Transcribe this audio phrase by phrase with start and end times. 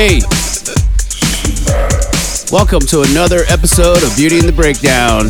[0.00, 0.20] everybody.
[2.50, 5.26] Welcome to another episode of Beauty and the Breakdown,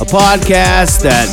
[0.00, 1.28] a podcast that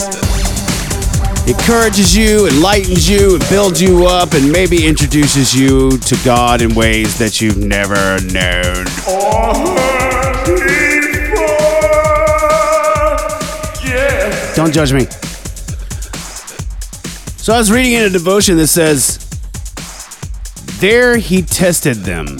[1.47, 6.75] encourages you, enlightens you, and builds you up, and maybe introduces you to God in
[6.75, 8.85] ways that you've never known.
[14.55, 15.07] Don't judge me.
[17.37, 19.18] So I was reading in a devotion that says,
[20.79, 22.37] There he tested them.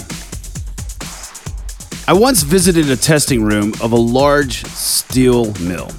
[2.08, 5.92] I once visited a testing room of a large steel mill.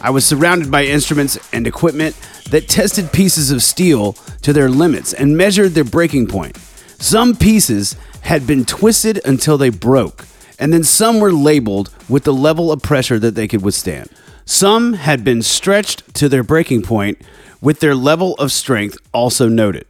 [0.00, 2.16] I was surrounded by instruments and equipment
[2.50, 6.56] that tested pieces of steel to their limits and measured their breaking point.
[6.96, 10.26] Some pieces had been twisted until they broke,
[10.58, 14.08] and then some were labeled with the level of pressure that they could withstand.
[14.46, 17.18] Some had been stretched to their breaking point
[17.60, 19.84] with their level of strength also noted.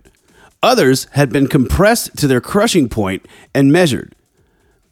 [0.62, 4.14] Others had been compressed to their crushing point and measured.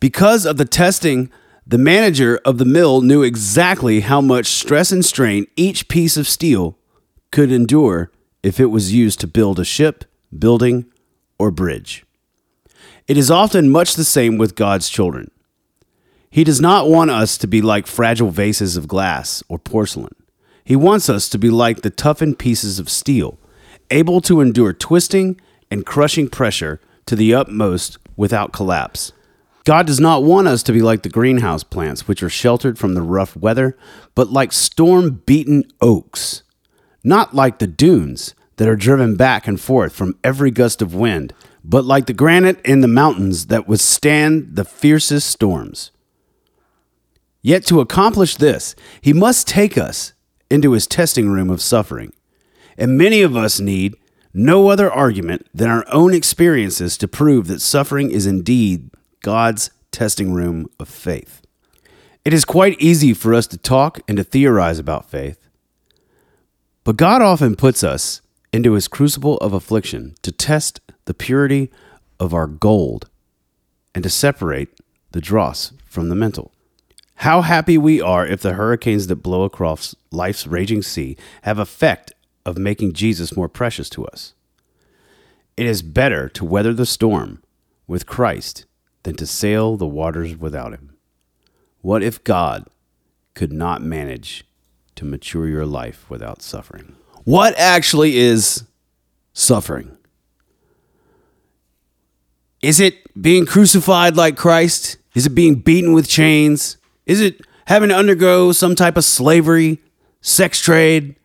[0.01, 1.31] Because of the testing,
[1.67, 6.29] the manager of the mill knew exactly how much stress and strain each piece of
[6.29, 6.79] steel
[7.31, 8.11] could endure
[8.43, 10.05] if it was used to build a ship,
[10.37, 10.87] building,
[11.39, 12.07] or bridge.
[13.07, 15.31] It is often much the same with God's children.
[16.31, 20.15] He does not want us to be like fragile vases of glass or porcelain.
[20.65, 23.39] He wants us to be like the toughened pieces of steel,
[23.91, 29.13] able to endure twisting and crushing pressure to the utmost without collapse.
[29.65, 32.95] God does not want us to be like the greenhouse plants, which are sheltered from
[32.95, 33.77] the rough weather,
[34.15, 36.43] but like storm beaten oaks,
[37.05, 41.33] not like the dunes that are driven back and forth from every gust of wind,
[41.63, 45.91] but like the granite in the mountains that withstand the fiercest storms.
[47.43, 50.13] Yet to accomplish this, he must take us
[50.51, 52.13] into his testing room of suffering.
[52.77, 53.97] And many of us need
[54.39, 58.89] no other argument than our own experiences to prove that suffering is indeed
[59.21, 61.43] God's testing room of faith.
[62.25, 65.49] It is quite easy for us to talk and to theorize about faith,
[66.85, 68.21] but God often puts us
[68.53, 71.69] into his crucible of affliction to test the purity
[72.21, 73.11] of our gold
[73.93, 74.69] and to separate
[75.11, 76.53] the dross from the mental.
[77.17, 82.13] How happy we are if the hurricanes that blow across life's raging sea have effect
[82.45, 84.35] of making Jesus more precious to us.
[85.57, 87.43] It is better to weather the storm
[87.87, 88.65] with Christ
[89.03, 90.97] than to sail the waters without him.
[91.81, 92.67] What if God
[93.35, 94.45] could not manage
[94.97, 96.97] to mature your life without suffering?
[97.25, 98.65] What actually is
[99.33, 99.97] suffering?
[102.63, 104.99] Is it being crucified like Christ?
[105.15, 106.77] Is it being beaten with chains?
[107.07, 109.81] Is it having to undergo some type of slavery,
[110.21, 111.17] sex trade?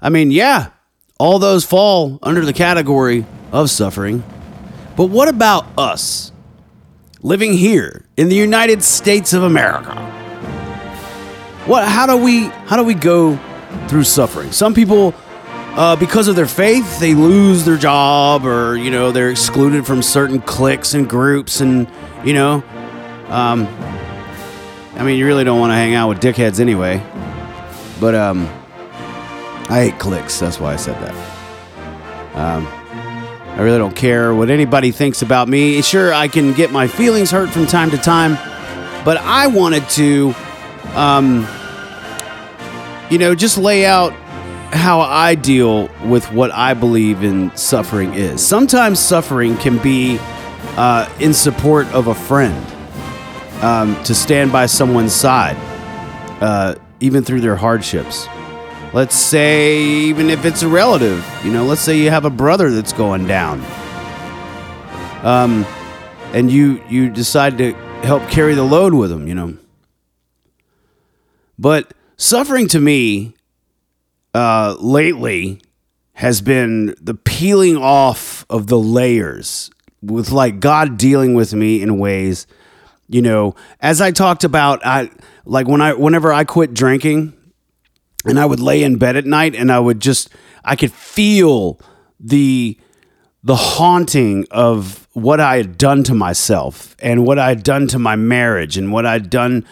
[0.00, 0.70] I mean, yeah,
[1.18, 4.22] all those fall under the category of suffering.
[4.96, 6.32] But what about us
[7.22, 9.94] living here in the United States of America?
[11.66, 13.38] What how do we how do we go
[13.88, 14.52] through suffering?
[14.52, 15.14] Some people
[15.78, 20.02] uh, because of their faith, they lose their job, or you know, they're excluded from
[20.02, 21.88] certain cliques and groups, and
[22.24, 22.64] you know,
[23.28, 23.66] um,
[24.96, 27.00] I mean, you really don't want to hang out with dickheads anyway.
[28.00, 28.48] But um,
[29.70, 30.38] I hate cliques.
[30.40, 31.14] That's why I said that.
[32.34, 32.66] Um,
[33.58, 35.82] I really don't care what anybody thinks about me.
[35.82, 38.34] Sure, I can get my feelings hurt from time to time,
[39.04, 40.34] but I wanted to,
[40.94, 41.46] um,
[43.10, 44.12] you know, just lay out
[44.72, 48.46] how I deal with what I believe in suffering is.
[48.46, 50.18] Sometimes suffering can be
[50.76, 52.64] uh, in support of a friend,
[53.62, 55.56] um, to stand by someone's side,
[56.40, 58.28] uh, even through their hardships.
[58.94, 62.70] Let's say, even if it's a relative, you know, let's say you have a brother
[62.70, 63.60] that's going down,
[65.22, 65.66] um,
[66.32, 69.58] and you you decide to help carry the load with them, you know.
[71.58, 73.34] But suffering to me
[74.34, 75.60] uh, lately
[76.14, 79.70] has been the peeling off of the layers
[80.00, 82.46] with like God dealing with me in ways,
[83.08, 85.10] you know, as I talked about, I
[85.44, 87.34] like when I whenever I quit drinking
[88.24, 90.30] and I would lay in bed at night and I would just
[90.64, 91.80] I could feel
[92.20, 92.78] the
[93.42, 97.98] the haunting of what I had done to myself and what I had done to
[97.98, 99.64] my marriage and what I'd done,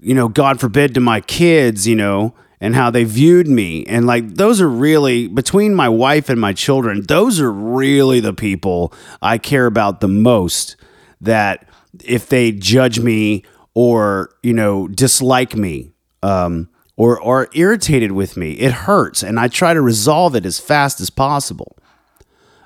[0.00, 3.84] you know, God forbid to my kids, you know, and how they viewed me.
[3.86, 8.34] And like, those are really, between my wife and my children, those are really the
[8.34, 8.92] people
[9.22, 10.76] I care about the most.
[11.20, 11.68] That
[12.04, 13.44] if they judge me
[13.74, 15.92] or, you know, dislike me,
[16.22, 19.22] um, or are irritated with me, it hurts.
[19.22, 21.76] And I try to resolve it as fast as possible.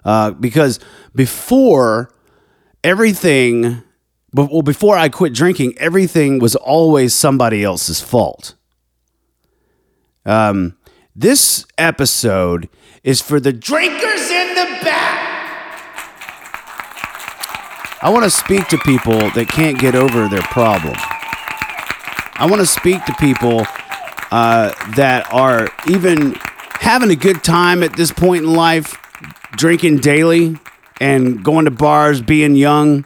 [0.04, 0.78] Uh, because
[1.14, 2.10] before
[2.84, 3.82] everything,
[4.32, 8.54] well, before I quit drinking, everything was always somebody else's fault.
[10.26, 10.76] Um,
[11.16, 12.68] this episode
[13.02, 15.24] is for the drinkers in the back.
[18.00, 20.94] I want to speak to people that can't get over their problem.
[20.96, 23.66] I want to speak to people
[24.30, 26.34] uh, that are even
[26.80, 28.96] having a good time at this point in life,
[29.56, 30.56] drinking daily
[31.00, 33.04] and going to bars, being young,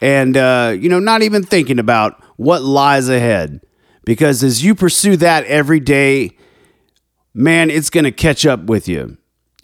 [0.00, 3.60] and uh, you know, not even thinking about what lies ahead.
[4.04, 6.36] Because as you pursue that every day,
[7.34, 9.16] man, it's going to catch up with you.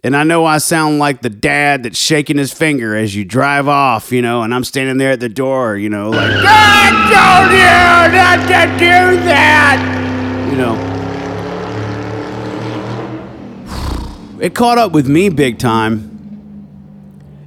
[0.05, 3.67] And I know I sound like the dad that's shaking his finger as you drive
[3.67, 7.51] off, you know, and I'm standing there at the door, you know, like, God told
[7.51, 10.98] you not to do that, you know.
[14.41, 16.15] It caught up with me big time.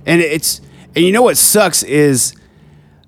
[0.06, 0.62] And it's,
[0.96, 2.34] and you know what sucks is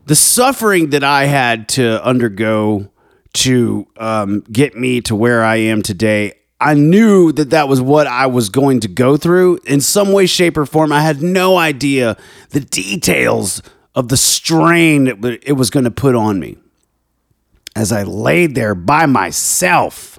[0.06, 2.90] the suffering that I had to undergo
[3.34, 6.34] to um, get me to where I am today.
[6.62, 10.28] I knew that that was what I was going to go through in some way,
[10.28, 10.92] shape, or form.
[10.92, 12.16] I had no idea
[12.52, 13.62] the details
[13.96, 16.58] of the strain it was going to put on me
[17.76, 20.13] as I laid there by myself.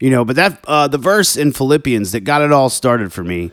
[0.00, 3.22] You know, but that uh, the verse in Philippians that got it all started for
[3.22, 3.52] me,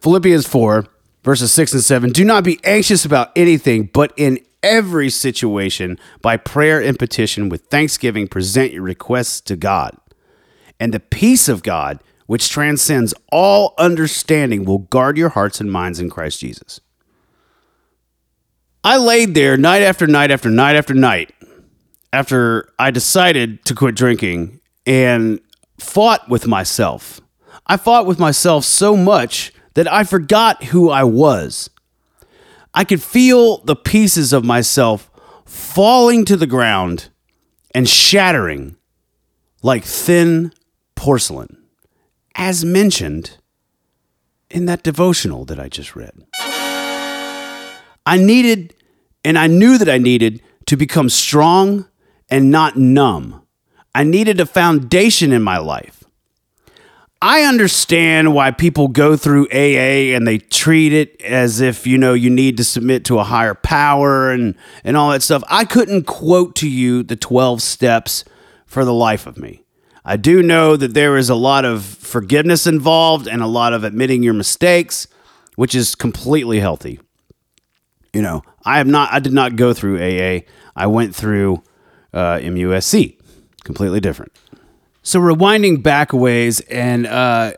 [0.00, 0.86] Philippians four
[1.24, 2.10] verses six and seven.
[2.10, 7.66] Do not be anxious about anything, but in every situation, by prayer and petition, with
[7.66, 9.96] thanksgiving, present your requests to God.
[10.80, 15.98] And the peace of God, which transcends all understanding, will guard your hearts and minds
[16.00, 16.80] in Christ Jesus.
[18.84, 21.34] I laid there night after night after night after night
[22.12, 25.40] after I decided to quit drinking and
[25.80, 27.20] fought with myself.
[27.66, 31.70] I fought with myself so much that I forgot who I was.
[32.74, 35.10] I could feel the pieces of myself
[35.44, 37.08] falling to the ground
[37.74, 38.76] and shattering
[39.62, 40.52] like thin
[40.94, 41.62] porcelain,
[42.34, 43.38] as mentioned
[44.50, 46.12] in that devotional that I just read.
[48.06, 48.74] I needed,
[49.24, 51.86] and I knew that I needed to become strong
[52.30, 53.42] and not numb.
[53.98, 56.04] I needed a foundation in my life.
[57.20, 62.14] I understand why people go through AA and they treat it as if, you know,
[62.14, 64.54] you need to submit to a higher power and,
[64.84, 65.42] and all that stuff.
[65.48, 68.24] I couldn't quote to you the 12 steps
[68.66, 69.64] for the life of me.
[70.04, 73.82] I do know that there is a lot of forgiveness involved and a lot of
[73.82, 75.08] admitting your mistakes,
[75.56, 77.00] which is completely healthy.
[78.12, 80.42] You know, I have not, I did not go through AA.
[80.76, 81.64] I went through
[82.12, 83.17] uh, MUSC,
[83.64, 84.32] completely different.
[85.02, 87.52] So rewinding back a ways, and uh,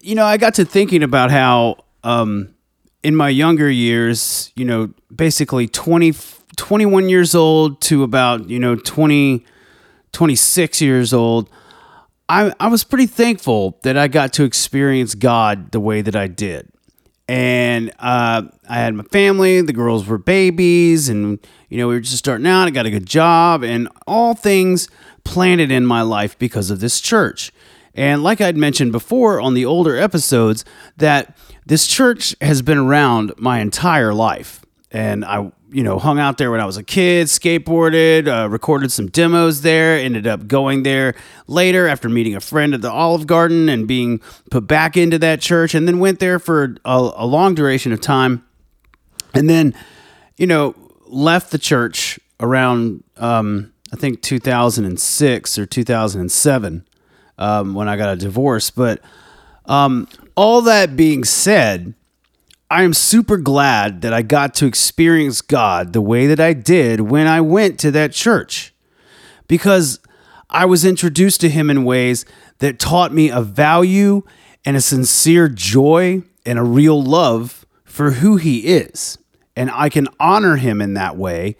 [0.00, 2.54] you know, I got to thinking about how um,
[3.02, 6.14] in my younger years, you know, basically 20,
[6.56, 9.44] 21 years old to about you know 20,
[10.12, 11.48] 26 years old.
[12.28, 16.28] I, I was pretty thankful that I got to experience God the way that I
[16.28, 16.70] did.
[17.30, 21.38] And uh, I had my family, the girls were babies, and,
[21.68, 22.66] you know, we were just starting out.
[22.66, 24.88] I got a good job, and all things
[25.22, 27.52] planted in my life because of this church.
[27.94, 30.64] And like I'd mentioned before on the older episodes,
[30.96, 34.59] that this church has been around my entire life.
[34.92, 38.90] And I, you know, hung out there when I was a kid, skateboarded, uh, recorded
[38.90, 41.14] some demos there, ended up going there
[41.46, 44.20] later after meeting a friend at the Olive Garden and being
[44.50, 48.00] put back into that church, and then went there for a, a long duration of
[48.00, 48.44] time.
[49.32, 49.74] And then,
[50.36, 50.74] you know,
[51.06, 56.86] left the church around um, I think 2006 or 2007
[57.38, 58.70] um, when I got a divorce.
[58.70, 59.00] But
[59.66, 61.94] um, all that being said,
[62.70, 67.00] I am super glad that I got to experience God the way that I did
[67.00, 68.72] when I went to that church
[69.48, 69.98] because
[70.48, 72.24] I was introduced to Him in ways
[72.58, 74.22] that taught me a value
[74.64, 79.18] and a sincere joy and a real love for who He is.
[79.56, 81.56] And I can honor Him in that way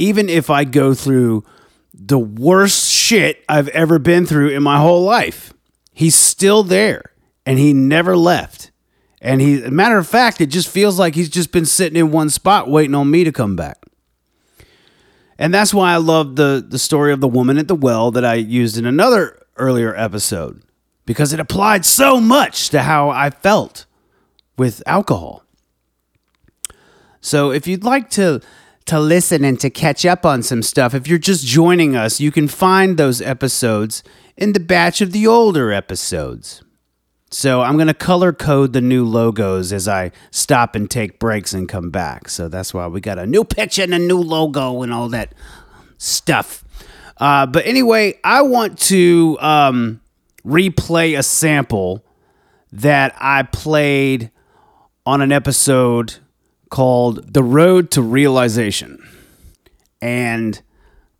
[0.00, 1.44] even if I go through
[1.92, 5.52] the worst shit I've ever been through in my whole life,
[5.92, 7.12] he's still there
[7.44, 8.69] and he never left.
[9.20, 12.30] And he, matter of fact, it just feels like he's just been sitting in one
[12.30, 13.84] spot waiting on me to come back.
[15.38, 18.24] And that's why I love the the story of the woman at the well that
[18.24, 20.62] I used in another earlier episode
[21.06, 23.86] because it applied so much to how I felt
[24.58, 25.44] with alcohol.
[27.22, 28.42] So if you'd like to
[28.90, 30.94] to listen and to catch up on some stuff.
[30.94, 34.02] If you're just joining us, you can find those episodes
[34.36, 36.64] in the batch of the older episodes.
[37.30, 41.52] So I'm going to color code the new logos as I stop and take breaks
[41.52, 42.28] and come back.
[42.28, 45.32] So that's why we got a new picture and a new logo and all that
[45.96, 46.64] stuff.
[47.18, 50.00] Uh, but anyway, I want to um,
[50.44, 52.04] replay a sample
[52.72, 54.30] that I played
[55.06, 56.16] on an episode
[56.68, 59.06] called The Road to Realization.
[60.02, 60.60] And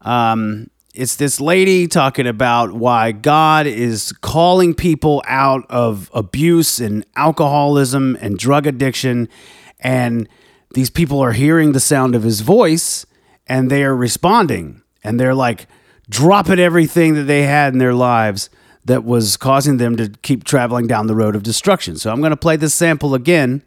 [0.01, 0.71] um,
[1.01, 8.19] it's this lady talking about why God is calling people out of abuse and alcoholism
[8.21, 9.31] and drug addiction.
[9.79, 10.29] And
[10.75, 13.07] these people are hearing the sound of his voice
[13.47, 14.83] and they are responding.
[15.03, 15.69] And they're like
[16.11, 18.51] dropping everything that they had in their lives
[18.85, 21.97] that was causing them to keep traveling down the road of destruction.
[21.97, 23.63] So I'm going to play this sample again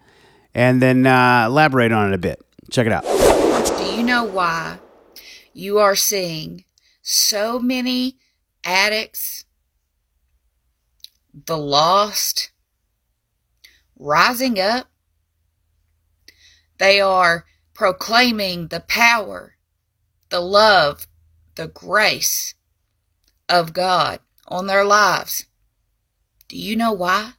[0.54, 2.46] and then uh, elaborate on it a bit.
[2.70, 3.06] Check it out.
[3.80, 4.78] Do you know why
[5.52, 6.64] you are seeing
[7.04, 8.18] so many
[8.64, 9.44] addicts,
[11.34, 12.52] the lost,
[14.00, 14.88] rising up?
[16.80, 19.58] They are proclaiming the power,
[20.30, 21.08] the love,
[21.56, 22.56] the grace
[23.48, 25.46] of God on their lives.
[26.48, 27.34] Do you know why?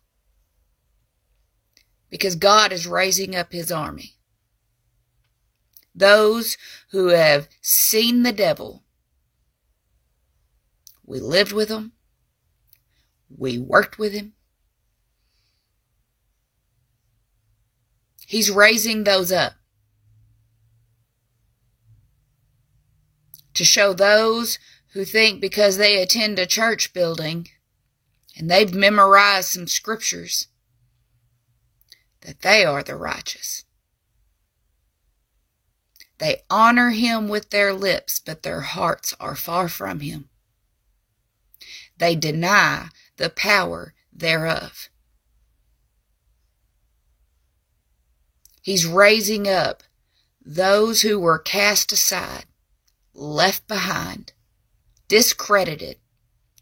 [2.11, 4.15] Because God is raising up his army.
[5.95, 6.57] Those
[6.91, 8.84] who have seen the devil.
[11.05, 11.93] We lived with him.
[13.29, 14.35] We worked with him.
[18.27, 19.55] He's raising those up
[23.53, 24.59] to show those
[24.93, 27.49] who think because they attend a church building
[28.37, 30.49] and they've memorized some scriptures
[32.23, 33.65] that they are the righteous.
[36.19, 40.31] They honor him with their lips, but their hearts are far from him.
[42.05, 44.91] They deny the power thereof.
[48.61, 49.83] He's raising up
[50.45, 52.45] those who were cast aside,
[53.15, 54.35] left behind,
[55.09, 55.97] discredited,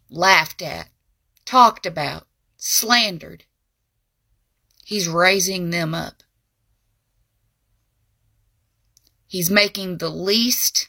[0.09, 0.91] laughed at,
[1.45, 3.43] talked about, slandered.
[4.85, 6.23] He's raising them up.
[9.27, 10.89] He's making the least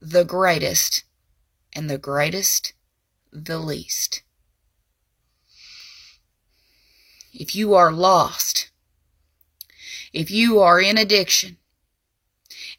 [0.00, 1.04] the greatest,
[1.74, 2.72] and the greatest
[3.32, 4.22] the least.
[7.32, 8.70] If you are lost,
[10.12, 11.56] if you are in addiction,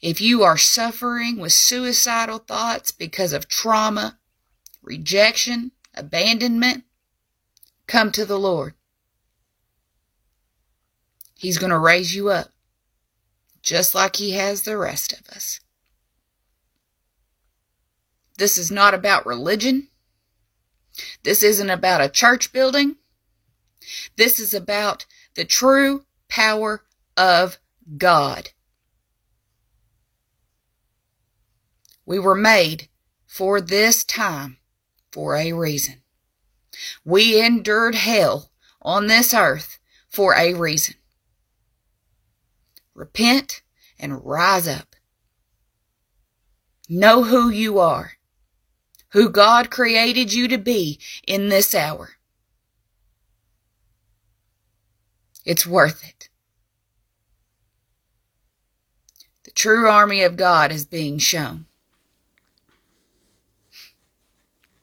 [0.00, 4.18] if you are suffering with suicidal thoughts because of trauma,
[4.82, 6.84] rejection, abandonment,
[7.86, 8.74] come to the Lord.
[11.34, 12.50] He's going to raise you up,
[13.62, 15.60] just like He has the rest of us.
[18.38, 19.88] This is not about religion.
[21.22, 22.96] This isn't about a church building.
[24.16, 26.84] This is about the true power
[27.16, 27.58] of
[27.96, 28.50] God.
[32.06, 32.88] We were made
[33.26, 34.58] for this time
[35.10, 36.02] for a reason.
[37.04, 38.50] We endured hell
[38.82, 40.96] on this earth for a reason.
[42.94, 43.62] Repent
[43.98, 44.94] and rise up.
[46.88, 48.12] Know who you are,
[49.14, 52.10] who God created you to be in this hour.
[55.44, 56.28] It's worth it.
[59.44, 61.66] The true army of God is being shown.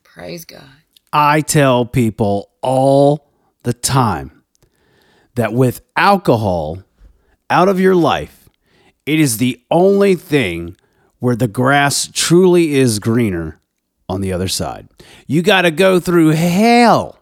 [0.01, 0.79] Praise God.
[1.11, 3.27] I tell people all
[3.63, 4.43] the time
[5.35, 6.83] that with alcohol
[7.49, 8.47] out of your life,
[9.05, 10.77] it is the only thing
[11.19, 13.60] where the grass truly is greener
[14.11, 14.87] on the other side.
[15.27, 17.19] You got to go through hell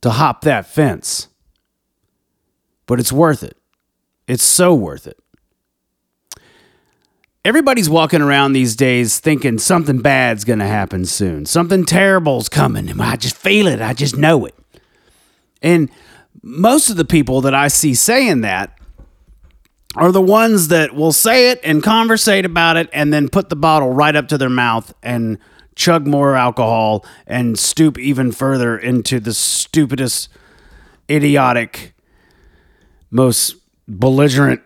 [0.00, 1.28] to hop that fence.
[2.86, 3.56] But it's worth it.
[4.26, 5.18] It's so worth it
[7.44, 11.44] everybody's walking around these days thinking something bad's going to happen soon.
[11.44, 13.00] Something terrible's coming.
[13.00, 13.80] I just feel it.
[13.80, 14.54] I just know it.
[15.60, 15.90] And
[16.42, 18.78] most of the people that I see saying that
[19.96, 23.56] are the ones that will say it and conversate about it and then put the
[23.56, 25.38] bottle right up to their mouth and
[25.74, 30.28] chug more alcohol and stoop even further into the stupidest,
[31.10, 31.94] idiotic,
[33.10, 34.62] most belligerent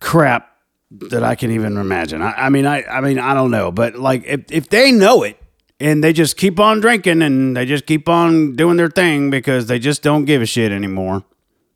[0.00, 0.56] crap
[0.90, 2.22] that I can even imagine.
[2.22, 5.22] I, I, mean, I, I mean, I don't know, but like if, if they know
[5.22, 5.40] it
[5.78, 9.66] and they just keep on drinking and they just keep on doing their thing because
[9.66, 11.24] they just don't give a shit anymore.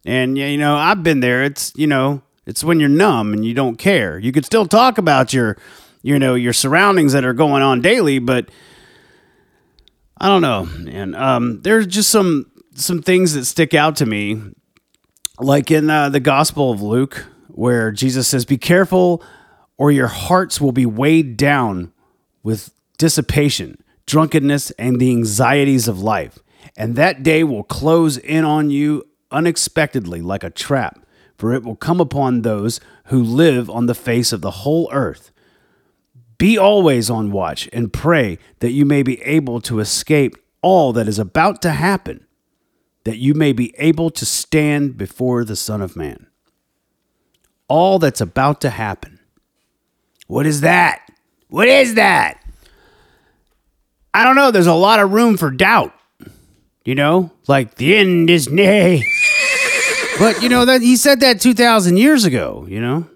[0.05, 1.45] And you know, I've been there.
[1.45, 4.19] It's you know, it's when you're numb and you don't care.
[4.19, 5.57] You could still talk about your,
[6.05, 8.51] you know, your surroundings that are going on daily, but
[10.19, 10.69] I don't know.
[10.87, 14.39] And um, there's just some some things that stick out to me,
[15.41, 19.23] like in uh, the Gospel of Luke, where Jesus says, Be careful,
[19.79, 21.91] or your hearts will be weighed down
[22.43, 26.39] with dissipation, drunkenness, and the anxieties of life.
[26.77, 30.99] And that day will close in on you unexpectedly like a trap,
[31.39, 35.31] for it will come upon those who live on the face of the whole earth.
[36.45, 41.09] Be always on watch and pray that you may be able to escape all that
[41.09, 42.27] is about to happen,
[43.05, 46.27] that you may be able to stand before the Son of Man.
[47.67, 49.21] All that's about to happen.
[50.27, 51.11] What is that?
[51.49, 52.45] What is that?
[54.13, 54.51] I don't know.
[54.51, 55.95] There's a lot of room for doubt.
[56.85, 59.01] You know, like the end is near.
[60.19, 62.67] but you know that he said that 2,000 years ago.
[62.69, 63.09] You know,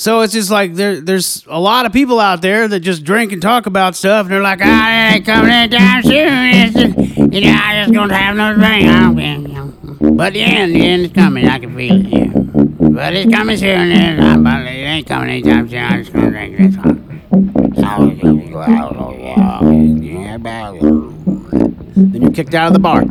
[0.00, 3.32] so it's just like there, there's a lot of people out there that just drink
[3.32, 6.14] and talk about stuff, and they're like, "Ah, it ain't coming anytime soon.
[6.14, 6.96] It's just,
[7.34, 10.10] you know, I just gonna have no drink." I don't care.
[10.12, 11.46] But the end, the end is coming.
[11.46, 12.06] I can feel it.
[12.06, 12.32] Yeah.
[12.32, 15.82] But it's coming soon, and I'm about it ain't coming anytime soon.
[15.82, 17.00] I'm just gonna drink this one.
[21.94, 23.04] Then you're kicked out of the bar.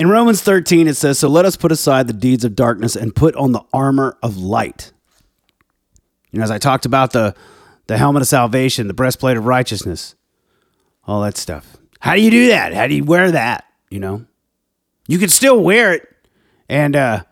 [0.00, 3.14] In Romans 13, it says, So let us put aside the deeds of darkness and
[3.14, 4.94] put on the armor of light.
[6.30, 7.34] You know, as I talked about the,
[7.86, 10.14] the helmet of salvation, the breastplate of righteousness,
[11.06, 11.76] all that stuff.
[11.98, 12.72] How do you do that?
[12.72, 13.66] How do you wear that?
[13.90, 14.24] You know,
[15.06, 16.08] you can still wear it
[16.66, 17.24] and uh,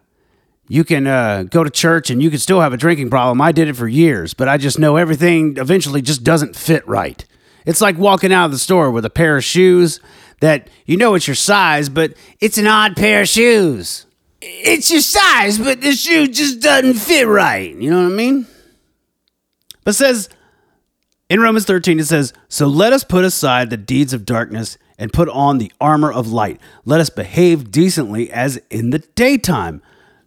[0.69, 3.41] you can uh, go to church and you can still have a drinking problem.
[3.41, 7.25] I did it for years, but I just know everything eventually just doesn't fit right.
[7.65, 10.01] It's like walking out of the store with a pair of shoes
[10.40, 14.07] that you know it's your size, but it's an odd pair of shoes.
[14.40, 17.75] It's your size, but the shoe just doesn't fit right.
[17.75, 18.47] You know what I mean?
[19.85, 20.28] But it says
[21.28, 25.12] in Romans 13, it says, So let us put aside the deeds of darkness and
[25.12, 26.61] put on the armor of light.
[26.85, 29.83] Let us behave decently as in the daytime,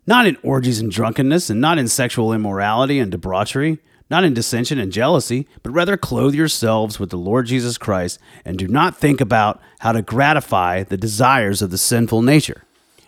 [0.06, 3.80] not in orgies and drunkenness, and not in sexual immorality and debauchery,
[4.12, 8.60] not in dissension and jealousy, but rather clothe yourselves with the Lord Jesus Christ, and
[8.60, 12.66] do not think about how to gratify the desires of the sinful nature.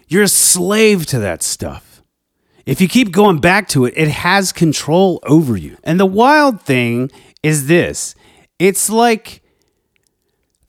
[0.07, 2.01] You're a slave to that stuff.
[2.65, 5.77] If you keep going back to it, it has control over you.
[5.83, 7.11] And the wild thing
[7.43, 8.15] is this
[8.57, 9.41] it's like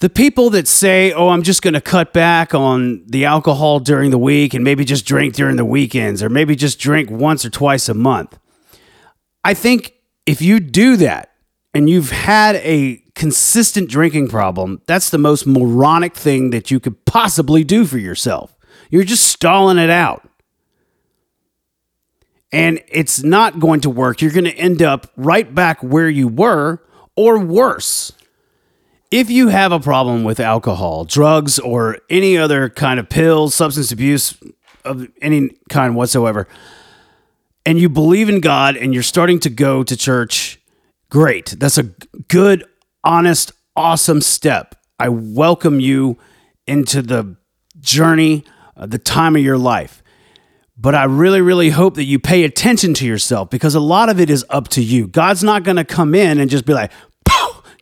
[0.01, 4.11] the people that say, oh, I'm just going to cut back on the alcohol during
[4.11, 7.51] the week and maybe just drink during the weekends or maybe just drink once or
[7.51, 8.37] twice a month.
[9.45, 9.94] I think
[10.27, 11.33] if you do that
[11.73, 17.05] and you've had a consistent drinking problem, that's the most moronic thing that you could
[17.05, 18.57] possibly do for yourself.
[18.91, 20.29] You're just stalling it out.
[22.53, 24.23] And it's not going to work.
[24.23, 26.81] You're going to end up right back where you were
[27.17, 28.13] or worse.
[29.11, 33.91] If you have a problem with alcohol, drugs, or any other kind of pills, substance
[33.91, 34.37] abuse
[34.85, 36.47] of any kind whatsoever,
[37.67, 40.61] and you believe in God and you're starting to go to church,
[41.11, 41.55] great.
[41.59, 41.85] That's a
[42.29, 42.65] good,
[43.03, 44.75] honest, awesome step.
[44.99, 46.19] I welcome you
[46.67, 47.37] into the
[47.81, 48.45] journey,
[48.77, 50.03] uh, the time of your life.
[50.77, 54.19] But I really, really hope that you pay attention to yourself because a lot of
[54.19, 55.07] it is up to you.
[55.07, 56.91] God's not going to come in and just be like,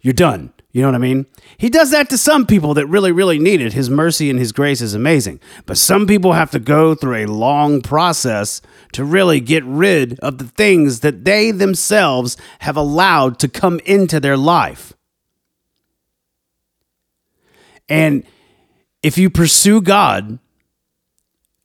[0.02, 0.52] you're done.
[0.72, 1.26] You know what I mean?
[1.58, 3.74] He does that to some people that really, really need it.
[3.74, 5.38] His mercy and His grace is amazing.
[5.66, 10.38] But some people have to go through a long process to really get rid of
[10.38, 14.94] the things that they themselves have allowed to come into their life.
[17.86, 18.24] And
[19.02, 20.38] if you pursue God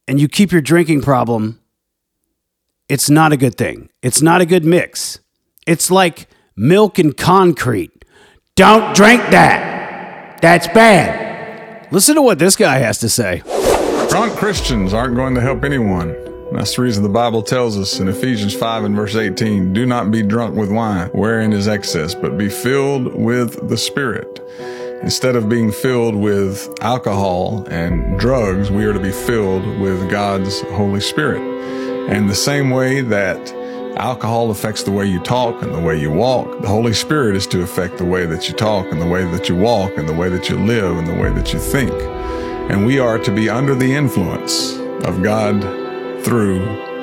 [0.06, 1.62] and you keep your drinking problem,
[2.90, 3.90] it's not a good thing.
[4.02, 5.20] It's not a good mix.
[5.66, 7.97] It's like milk and concrete.
[8.58, 10.42] Don't drink that.
[10.42, 11.88] That's bad.
[11.92, 13.44] Listen to what this guy has to say.
[14.10, 16.16] Drunk Christians aren't going to help anyone.
[16.52, 20.10] That's the reason the Bible tells us in Ephesians 5 and verse 18 do not
[20.10, 24.42] be drunk with wine, wherein is excess, but be filled with the Spirit.
[25.04, 30.62] Instead of being filled with alcohol and drugs, we are to be filled with God's
[30.62, 31.44] Holy Spirit.
[32.10, 33.54] And the same way that
[33.98, 36.62] Alcohol affects the way you talk and the way you walk.
[36.62, 39.50] The Holy Spirit is to affect the way that you talk and the way that
[39.50, 41.92] you walk and the way that you live and the way that you think.
[42.70, 45.64] And we are to be under the influence of God
[46.24, 46.60] through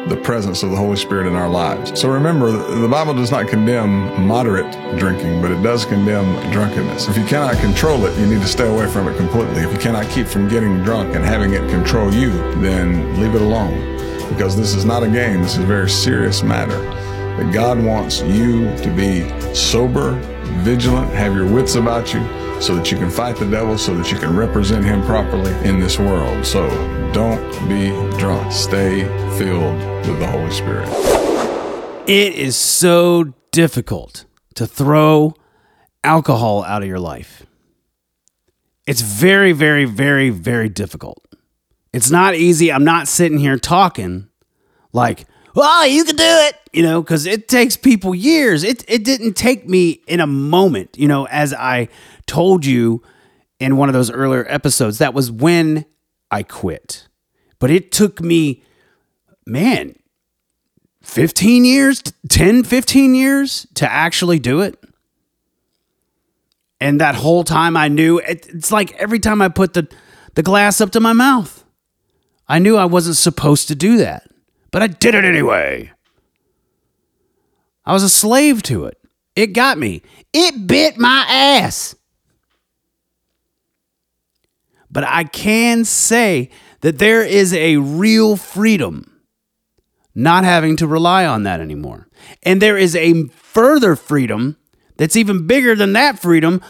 [0.09, 1.99] the presence of the Holy Spirit in our lives.
[1.99, 7.09] So remember, the Bible does not condemn moderate drinking, but it does condemn drunkenness.
[7.09, 9.63] If you cannot control it, you need to stay away from it completely.
[9.63, 12.31] If you cannot keep from getting drunk and having it control you,
[12.61, 13.95] then leave it alone
[14.29, 15.43] because this is not a game.
[15.43, 16.79] This is a very serious matter.
[17.37, 20.13] That God wants you to be sober
[20.63, 22.21] vigilant, have your wits about you
[22.61, 25.81] so that you can fight the devil, so that you can represent him properly in
[25.81, 26.45] this world.
[26.47, 26.69] So
[27.13, 28.53] don't be drunk.
[28.53, 29.05] Stay
[29.37, 30.89] filled with the Holy Spirit.
[32.07, 35.35] It is so difficult to throw
[36.03, 37.47] alcohol out of your life.
[38.87, 41.24] It's very, very, very, very difficult.
[41.95, 42.73] It's not easy.
[42.73, 44.29] I'm not sitting here talking
[44.93, 48.65] like, well, you can do it, you know, because it takes people years.
[48.65, 51.89] It, it didn't take me in a moment, you know, as I
[52.27, 53.01] told you
[53.61, 54.99] in one of those earlier episodes.
[54.99, 55.85] That was when
[56.33, 57.07] I quit.
[57.61, 58.65] But it took me,
[59.47, 59.95] man,
[61.03, 64.83] 15 years, 10, 15 years to actually do it.
[66.81, 69.87] And that whole time I knew it, it's like every time I put the,
[70.35, 71.63] the glass up to my mouth,
[72.49, 74.31] I knew I wasn't supposed to do that,
[74.71, 75.91] but I did it anyway.
[77.87, 78.99] I was a slave to it.
[79.37, 80.03] It got me.
[80.33, 81.95] It bit my ass.
[84.91, 86.51] But I can say
[86.83, 89.23] that there is a real freedom
[90.15, 92.09] not having to rely on that anymore.
[92.43, 94.57] And there is a further freedom
[94.97, 96.61] that's even bigger than that freedom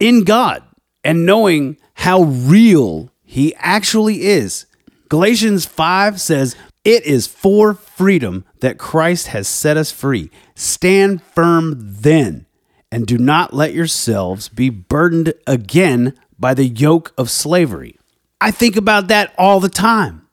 [0.00, 0.62] in God
[1.04, 4.66] and knowing how real He actually is.
[5.08, 10.30] Galatians 5 says, It is for freedom that Christ has set us free.
[10.54, 12.46] Stand firm then,
[12.90, 17.98] and do not let yourselves be burdened again by the yoke of slavery.
[18.40, 20.25] I think about that all the time.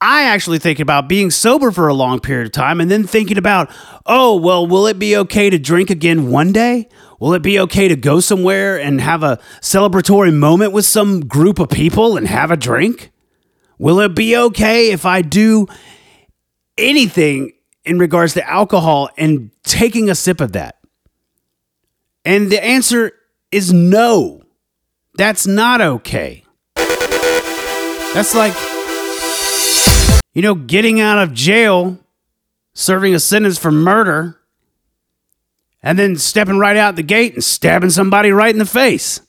[0.00, 3.38] I actually think about being sober for a long period of time and then thinking
[3.38, 3.70] about,
[4.04, 6.88] oh, well, will it be okay to drink again one day?
[7.20, 11.58] Will it be okay to go somewhere and have a celebratory moment with some group
[11.58, 13.12] of people and have a drink?
[13.78, 15.66] Will it be okay if I do
[16.76, 17.52] anything
[17.84, 20.76] in regards to alcohol and taking a sip of that?
[22.24, 23.12] And the answer
[23.50, 24.42] is no.
[25.14, 26.44] That's not okay.
[26.74, 28.54] That's like
[30.34, 31.98] you know, getting out of jail,
[32.74, 34.38] serving a sentence for murder,
[35.82, 39.20] and then stepping right out the gate and stabbing somebody right in the face.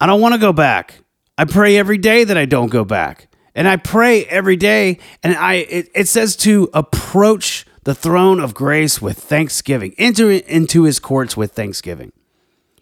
[0.00, 0.94] I don't want to go back.
[1.38, 3.28] I pray every day that I don't go back.
[3.54, 8.54] And I pray every day, and I it, it says to approach the throne of
[8.54, 9.94] grace with thanksgiving.
[9.98, 12.12] Enter into his courts with thanksgiving.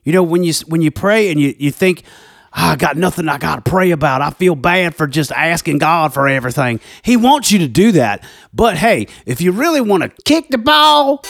[0.04, 2.04] You know, when you when you pray and you, you think,
[2.52, 4.22] I got nothing I got to pray about.
[4.22, 6.80] I feel bad for just asking God for everything.
[7.02, 8.24] He wants you to do that.
[8.52, 11.24] But hey, if you really want to kick the ball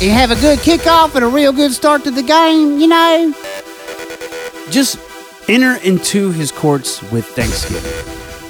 [0.00, 3.34] and have a good kickoff and a real good start to the game, you know,
[4.70, 4.98] just
[5.48, 7.92] enter into his courts with thanksgiving.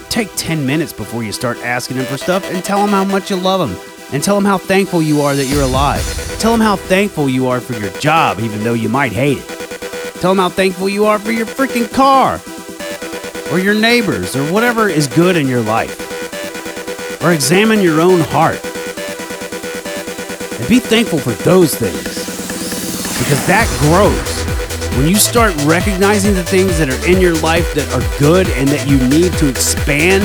[0.09, 3.31] Take 10 minutes before you start asking him for stuff and tell him how much
[3.31, 3.77] you love him.
[4.13, 6.05] And tell him how thankful you are that you're alive.
[6.39, 9.62] Tell him how thankful you are for your job, even though you might hate it.
[10.23, 12.41] Tell them how thankful you are for your freaking car
[13.53, 15.99] or your neighbors or whatever is good in your life.
[17.25, 18.65] Or examine your own heart.
[20.61, 22.05] And be thankful for those things
[23.19, 24.97] because that grows.
[24.97, 28.69] When you start recognizing the things that are in your life that are good and
[28.69, 30.23] that you need to expand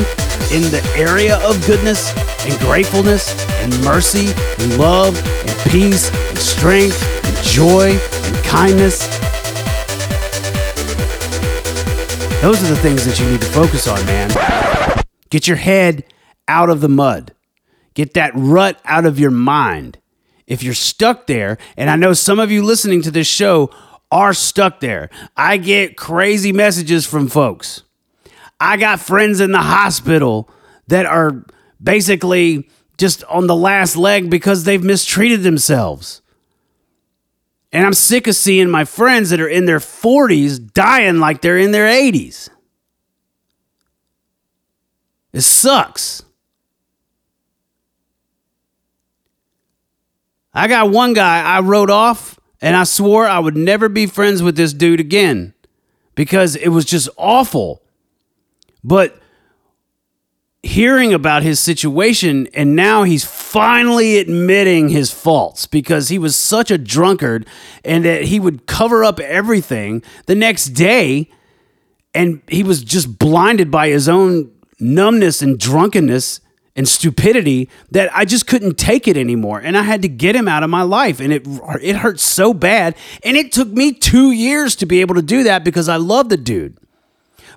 [0.54, 2.14] in the area of goodness
[2.46, 3.34] and gratefulness
[3.64, 4.28] and mercy
[4.60, 9.17] and love and peace and strength and joy and kindness
[12.42, 14.30] Those are the things that you need to focus on, man.
[15.30, 16.04] Get your head
[16.48, 17.34] out of the mud.
[17.96, 19.98] Get that rut out of your mind.
[20.46, 23.72] If you're stuck there, and I know some of you listening to this show
[24.12, 27.82] are stuck there, I get crazy messages from folks.
[28.60, 30.50] I got friends in the hospital
[30.88, 31.44] that are
[31.82, 36.22] basically just on the last leg because they've mistreated themselves.
[37.72, 41.58] And I'm sick of seeing my friends that are in their 40s dying like they're
[41.58, 42.50] in their 80s.
[45.34, 46.24] It sucks.
[50.54, 54.42] I got one guy I wrote off and I swore I would never be friends
[54.42, 55.54] with this dude again
[56.16, 57.84] because it was just awful.
[58.84, 59.22] But
[60.64, 66.72] hearing about his situation and now he's finally admitting his faults because he was such
[66.72, 67.48] a drunkard
[67.86, 71.30] and that he would cover up everything the next day
[72.14, 76.42] and he was just blinded by his own numbness and drunkenness
[76.76, 80.48] and stupidity that I just couldn't take it anymore and I had to get him
[80.48, 81.48] out of my life and it
[81.82, 85.44] it hurt so bad and it took me 2 years to be able to do
[85.44, 86.78] that because I love the dude.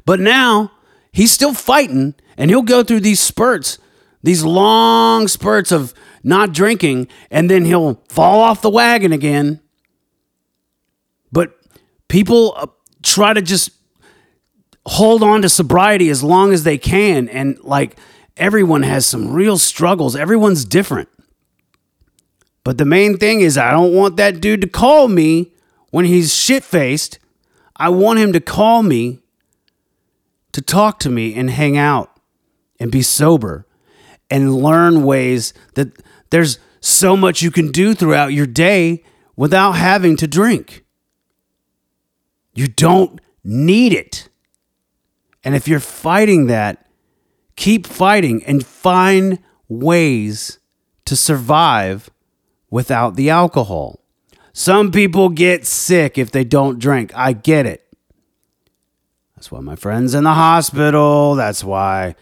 [0.05, 0.73] But now
[1.13, 3.79] he's still fighting and he'll go through these spurts
[4.23, 9.61] these long spurts of not drinking, and then he'll fall off the wagon again.
[11.33, 11.55] But
[12.09, 12.67] people uh,
[13.03, 13.71] try to just
[14.87, 17.29] hold on to sobriety as long as they can.
[17.29, 17.99] And like
[18.37, 21.09] everyone has some real struggles, everyone's different.
[22.63, 25.55] But the main thing is, I don't want that dude to call me
[25.91, 27.19] when he's shit faced.
[27.75, 29.21] I want him to call me
[30.53, 32.10] to talk to me and hang out
[32.81, 33.67] and be sober
[34.31, 39.05] and learn ways that there's so much you can do throughout your day
[39.37, 40.85] without having to drink.
[42.55, 44.29] You don't need it.
[45.45, 46.87] And if you're fighting that,
[47.57, 49.39] keep fighting and find
[49.69, 50.59] ways
[51.05, 52.11] to survive
[52.71, 54.01] without the alcohol.
[54.53, 57.13] Some people get sick if they don't drink.
[57.15, 57.87] I get it.
[59.35, 61.35] That's why my friend's in the hospital.
[61.35, 62.15] That's why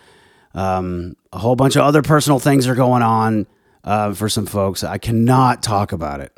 [0.55, 3.47] um, a whole bunch of other personal things are going on
[3.85, 4.83] uh, for some folks.
[4.83, 6.33] I cannot talk about it.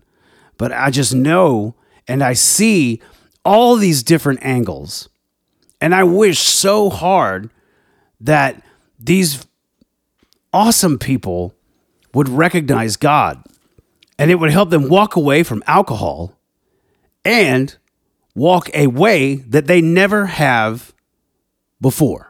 [0.57, 1.75] But I just know
[2.07, 3.01] and I see
[3.45, 5.09] all these different angles.
[5.81, 7.51] And I wish so hard
[8.21, 8.63] that
[8.99, 9.47] these
[10.53, 11.55] awesome people
[12.13, 13.43] would recognize God
[14.19, 16.35] and it would help them walk away from alcohol
[17.25, 17.77] and
[18.35, 20.93] walk a way that they never have
[21.81, 22.30] before.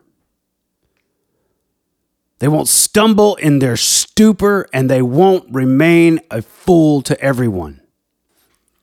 [2.40, 7.81] They won't stumble in their stupor and they won't remain a fool to everyone.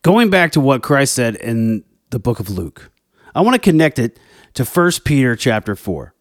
[0.04, 2.92] Going back to what Christ said in the book of Luke,
[3.36, 4.20] I want to connect it
[4.54, 6.14] to 1 Peter chapter 4.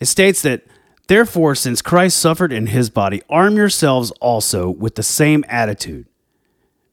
[0.00, 0.64] It states that
[1.06, 6.06] Therefore, since Christ suffered in his body, arm yourselves also with the same attitude,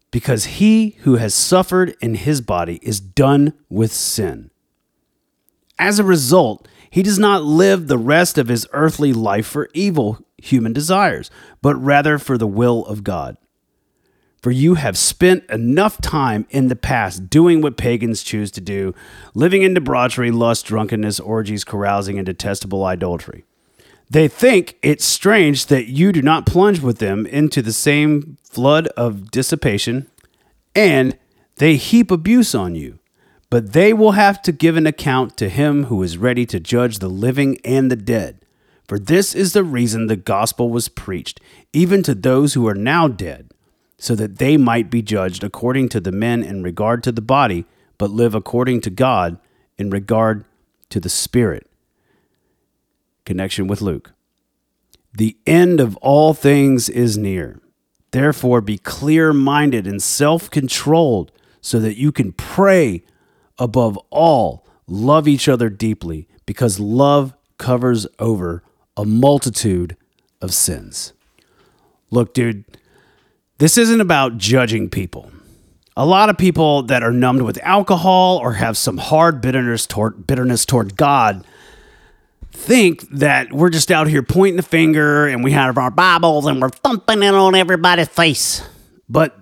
[0.09, 4.51] because he who has suffered in his body is done with sin.
[5.77, 10.19] As a result, he does not live the rest of his earthly life for evil
[10.37, 11.29] human desires,
[11.61, 13.37] but rather for the will of God.
[14.41, 18.93] For you have spent enough time in the past doing what pagans choose to do,
[19.33, 23.43] living in debauchery, lust, drunkenness, orgies, carousing, and detestable idolatry.
[24.07, 28.85] They think it's strange that you do not plunge with them into the same flood
[28.89, 30.07] of dissipation,
[30.75, 31.17] and
[31.55, 32.99] they heap abuse on you.
[33.49, 36.99] But they will have to give an account to him who is ready to judge
[36.99, 38.39] the living and the dead.
[38.87, 41.39] For this is the reason the gospel was preached,
[41.73, 43.51] even to those who are now dead,
[43.97, 47.65] so that they might be judged according to the men in regard to the body,
[47.97, 49.37] but live according to God
[49.77, 50.45] in regard
[50.89, 51.69] to the spirit
[53.25, 54.13] connection with Luke.
[55.13, 57.59] The end of all things is near.
[58.11, 63.03] Therefore, be clear minded and self controlled so that you can pray
[63.57, 68.63] above all, love each other deeply, because love covers over
[68.97, 69.95] a multitude
[70.41, 71.13] of sins.
[72.11, 72.65] Look, dude,
[73.57, 75.31] this isn't about judging people.
[75.97, 80.27] A lot of people that are numbed with alcohol or have some hard bitterness toward,
[80.27, 81.45] bitterness toward God
[82.51, 86.61] think that we're just out here pointing the finger and we have our Bibles and
[86.61, 88.61] we're thumping it on everybody's face.
[89.07, 89.37] But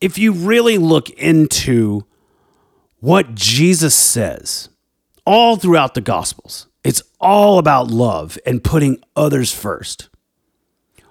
[0.00, 2.04] if you really look into
[3.06, 4.68] what Jesus says
[5.24, 10.08] all throughout the Gospels, it's all about love and putting others first.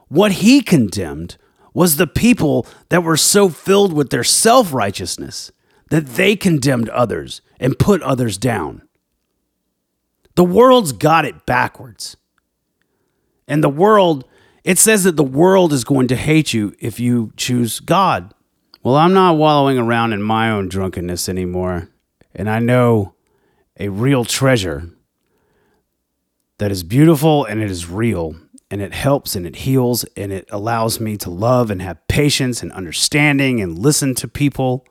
[0.10, 1.38] What he condemned
[1.74, 5.54] was the people that were so filled with their self righteousness
[5.90, 8.82] that they condemned others and put others down.
[10.36, 12.18] The world's got it backwards.
[13.48, 14.26] And the world,
[14.66, 18.34] it says that the world is going to hate you if you choose God.
[18.86, 21.90] Well, I'm not wallowing around in my own drunkenness anymore.
[22.36, 23.16] And I know
[23.80, 24.92] a real treasure
[26.60, 28.36] that is beautiful and it is real
[28.70, 32.62] and it helps and it heals and it allows me to love and have patience
[32.62, 34.86] and understanding and listen to people.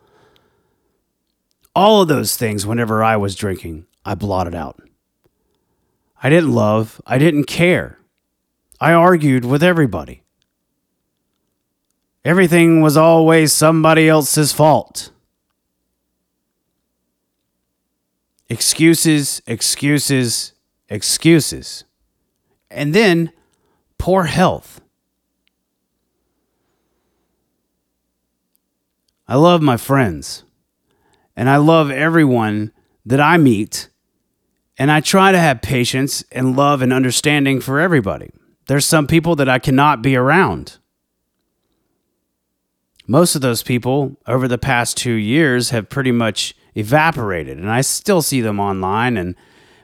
[1.72, 4.82] All of those things, whenever I was drinking, I blotted out.
[6.20, 7.00] I didn't love.
[7.06, 8.00] I didn't care.
[8.80, 10.23] I argued with everybody.
[12.24, 15.10] Everything was always somebody else's fault.
[18.48, 20.52] Excuses, excuses,
[20.88, 21.84] excuses.
[22.70, 23.32] And then
[23.98, 24.80] poor health.
[29.26, 30.44] I love my friends,
[31.34, 32.72] and I love everyone
[33.06, 33.88] that I meet
[34.76, 38.30] and I try to have patience and love and understanding for everybody.
[38.66, 40.78] There's some people that I cannot be around.
[43.06, 47.82] Most of those people over the past two years have pretty much evaporated, and I
[47.82, 49.16] still see them online.
[49.16, 49.34] And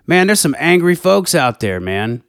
[0.07, 2.23] man, there's some angry folks out there, man.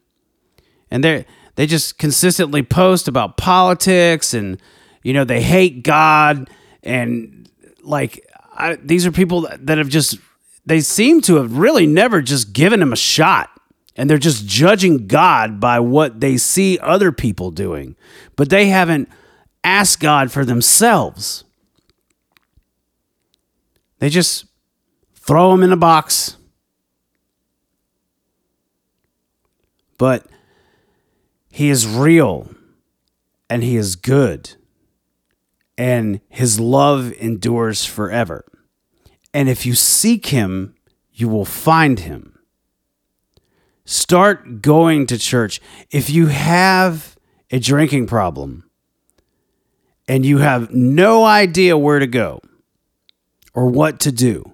[0.92, 1.26] and they
[1.56, 4.62] they just consistently post about politics and
[5.04, 6.50] you know they hate God
[6.84, 7.50] and
[7.84, 10.18] like I, these are people that have just
[10.66, 13.50] they seem to have really never just given him a shot
[13.96, 17.96] and they're just judging God by what they see other people doing
[18.36, 19.10] but they haven't
[19.64, 21.44] asked God for themselves
[24.00, 24.46] they just
[25.16, 26.38] throw them in a box
[29.98, 30.26] but
[31.52, 32.50] he is real
[33.50, 34.56] and he is good
[35.78, 38.46] and his love endures forever.
[39.34, 40.76] And if you seek him,
[41.12, 42.40] you will find him.
[43.84, 45.60] Start going to church.
[45.90, 47.18] If you have
[47.50, 48.70] a drinking problem
[50.08, 52.42] and you have no idea where to go
[53.54, 54.54] or what to do,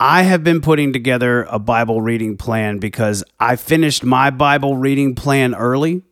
[0.00, 5.16] I have been putting together a Bible reading plan because I finished my Bible reading
[5.16, 6.02] plan early.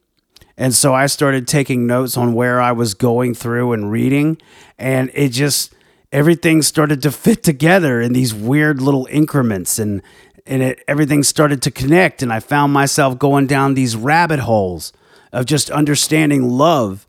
[0.56, 4.38] And so I started taking notes on where I was going through and reading.
[4.76, 5.72] And it just,
[6.10, 9.78] everything started to fit together in these weird little increments.
[9.78, 10.02] And,
[10.46, 12.22] and it, everything started to connect.
[12.22, 14.92] And I found myself going down these rabbit holes
[15.32, 17.06] of just understanding love,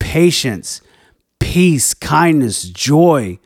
[0.00, 0.80] patience,
[1.38, 3.38] peace, kindness, joy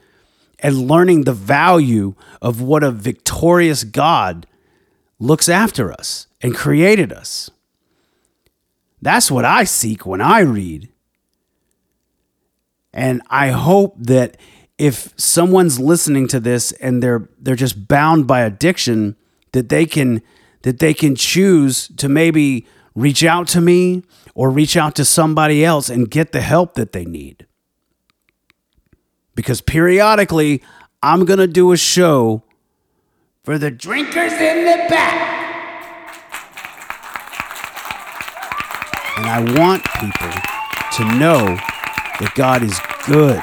[0.64, 4.46] and learning the value of what a victorious God
[5.18, 7.50] looks after us and created us.
[9.02, 10.88] That's what I seek when I read.
[12.94, 14.38] And I hope that
[14.78, 19.16] if someone's listening to this and they're they're just bound by addiction
[19.52, 20.22] that they can
[20.62, 24.02] that they can choose to maybe reach out to me
[24.34, 27.46] or reach out to somebody else and get the help that they need
[29.34, 30.62] because periodically
[31.02, 32.42] I'm going to do a show
[33.42, 35.32] for the drinkers in the back.
[39.16, 40.32] And I want people
[40.96, 41.56] to know
[42.20, 43.42] that God is good.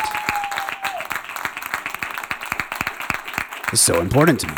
[3.71, 4.55] It's so important to me.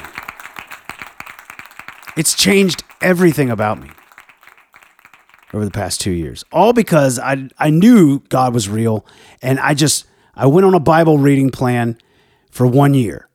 [2.16, 3.90] It's changed everything about me
[5.54, 6.44] over the past two years.
[6.52, 9.06] All because I, I knew God was real
[9.42, 11.98] and I just I went on a Bible reading plan
[12.50, 13.30] for one year.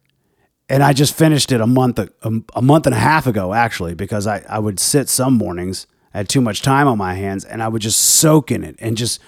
[0.68, 2.10] And I just finished it a month a,
[2.54, 6.18] a month and a half ago, actually, because I, I would sit some mornings, I
[6.18, 8.96] had too much time on my hands, and I would just soak in it and
[8.96, 9.18] just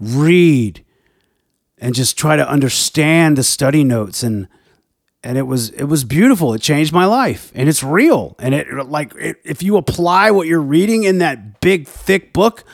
[0.00, 0.84] read
[1.78, 4.48] and just try to understand the study notes and
[5.22, 8.68] and it was it was beautiful it changed my life and it's real and it
[8.86, 12.64] like it, if you apply what you're reading in that big thick book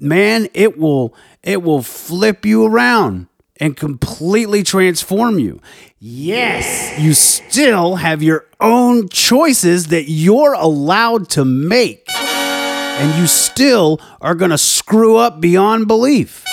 [0.00, 3.28] man it will it will flip you around
[3.60, 5.60] and completely transform you.
[5.98, 12.06] Yes, you still have your own choices that you're allowed to make.
[12.08, 16.44] And you still are going to screw up beyond belief.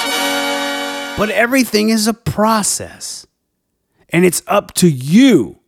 [1.18, 3.26] But everything is a process.
[4.16, 5.60] And it's up to you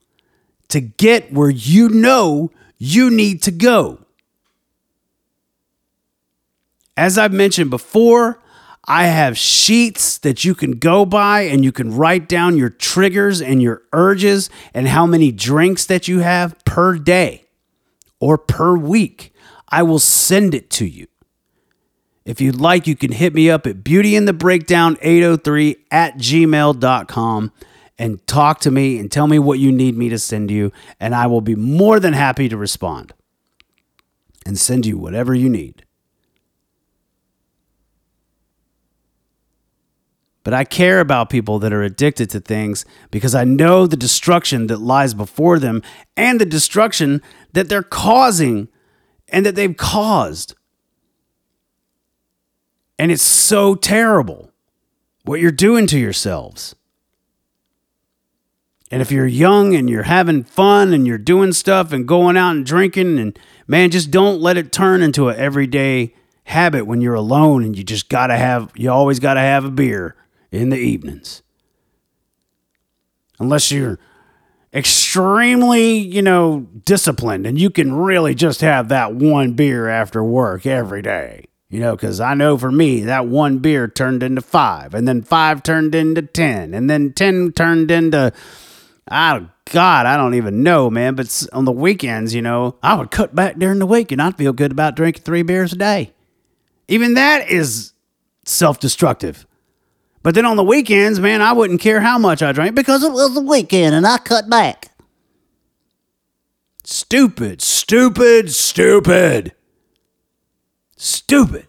[0.69, 3.99] to get where you know you need to go.
[6.95, 8.41] As I've mentioned before,
[8.85, 13.41] I have sheets that you can go by and you can write down your triggers
[13.41, 17.43] and your urges and how many drinks that you have per day
[18.21, 19.33] or per week.
[19.67, 21.07] I will send it to you.
[22.23, 27.51] If you'd like, you can hit me up at beautyinthebreakdown803 at gmail.com
[27.97, 31.15] and talk to me and tell me what you need me to send you, and
[31.15, 33.13] I will be more than happy to respond
[34.45, 35.83] and send you whatever you need.
[40.43, 44.67] But I care about people that are addicted to things because I know the destruction
[44.67, 45.83] that lies before them
[46.15, 48.69] and the destruction that they're causing
[49.27, 50.55] and that they've caused.
[52.97, 54.53] And it's so terrible
[55.25, 56.75] what you're doing to yourselves.
[58.89, 62.51] And if you're young and you're having fun and you're doing stuff and going out
[62.51, 63.37] and drinking, and
[63.67, 66.13] man, just don't let it turn into an everyday
[66.45, 70.15] habit when you're alone and you just gotta have, you always gotta have a beer
[70.51, 71.41] in the evenings.
[73.39, 73.99] Unless you're
[74.73, 80.65] extremely, you know, disciplined and you can really just have that one beer after work
[80.65, 81.47] every day.
[81.69, 85.21] You know, because I know for me, that one beer turned into five, and then
[85.21, 88.31] five turned into 10, and then 10 turned into,
[89.11, 91.15] oh, God, I don't even know, man.
[91.15, 94.37] But on the weekends, you know, I would cut back during the week and I'd
[94.37, 96.13] feel good about drinking three beers a day.
[96.87, 97.93] Even that is
[98.45, 99.45] self destructive.
[100.23, 103.11] But then on the weekends, man, I wouldn't care how much I drank because it
[103.11, 104.89] was the weekend and I cut back.
[106.83, 109.53] Stupid, stupid, stupid.
[110.95, 111.67] Stupid.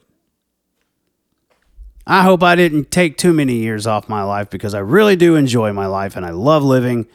[2.06, 5.34] I hope I didn't take too many years off my life because I really do
[5.34, 7.06] enjoy my life and I love living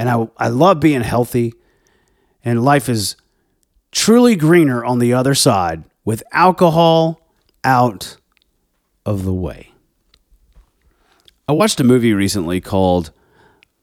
[0.00, 1.52] and I, I love being healthy.
[2.42, 3.16] And life is
[3.92, 7.20] truly greener on the other side with alcohol
[7.64, 8.16] out
[9.04, 9.74] of the way.
[11.46, 13.12] I watched a movie recently called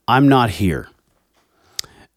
[0.07, 0.89] I'm Not Here.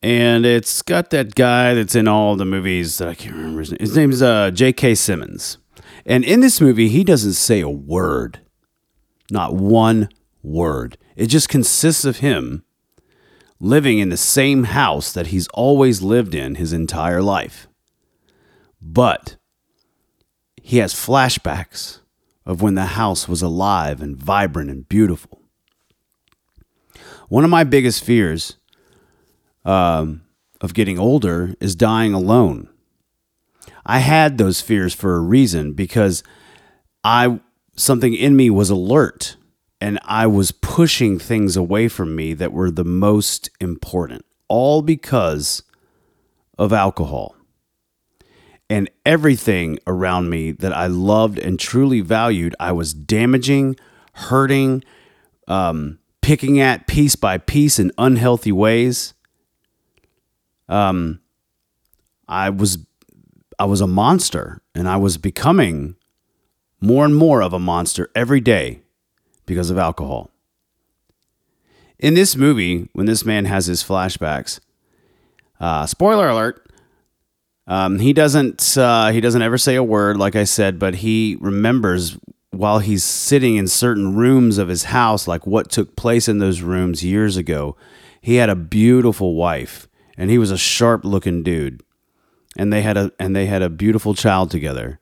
[0.01, 3.73] And it's got that guy that's in all the movies that I can't remember his
[3.73, 3.81] name.
[3.81, 4.95] His name's uh, J.K.
[4.95, 5.59] Simmons.
[6.07, 8.41] And in this movie, he doesn't say a word,
[9.31, 10.09] not one
[10.43, 10.97] word.
[11.17, 12.65] It just consists of him
[13.61, 17.69] living in the same house that he's always lived in his entire life.
[18.81, 19.37] But
[20.63, 22.01] he has flashbacks
[22.47, 25.43] of when the house was alive and vibrant and beautiful.
[27.29, 28.57] One of my biggest fears
[29.65, 30.23] um,
[30.61, 32.69] of getting older is dying alone.
[33.85, 36.23] I had those fears for a reason because
[37.05, 37.41] I
[37.77, 39.37] something in me was alert
[39.81, 45.63] and I was pushing things away from me that were the most important, all because
[46.59, 47.35] of alcohol.
[48.69, 53.77] And everything around me that I loved and truly valued, I was damaging,
[54.13, 54.85] hurting,
[55.49, 59.15] um, picking at piece by piece in unhealthy ways.
[60.69, 61.21] Um,
[62.29, 62.79] I was
[63.59, 65.97] I was a monster and I was becoming
[66.81, 68.83] more and more of a monster every day
[69.51, 70.31] because of alcohol.
[71.99, 74.61] In this movie, when this man has his flashbacks,
[75.61, 76.67] uh, spoiler alert,
[77.67, 81.37] um, he doesn't uh, he doesn't ever say a word, like I said, but he
[81.41, 82.17] remembers
[82.51, 86.63] while he's sitting in certain rooms of his house, like what took place in those
[86.63, 87.77] rooms years ago.
[88.23, 89.87] He had a beautiful wife,
[90.17, 91.83] and he was a sharp looking dude
[92.57, 95.01] and they had a and they had a beautiful child together.